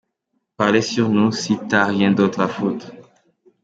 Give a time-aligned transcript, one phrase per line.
[0.57, 2.89] Parle sur nous si t’as rien d’autre à foutre.